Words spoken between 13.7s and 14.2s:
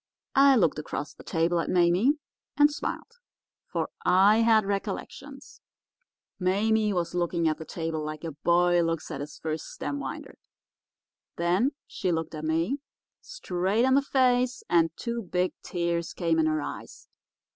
in the